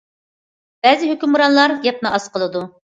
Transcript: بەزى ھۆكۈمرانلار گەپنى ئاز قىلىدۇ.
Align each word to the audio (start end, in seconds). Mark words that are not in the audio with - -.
بەزى 0.87 1.11
ھۆكۈمرانلار 1.13 1.77
گەپنى 1.87 2.17
ئاز 2.17 2.31
قىلىدۇ. 2.37 2.69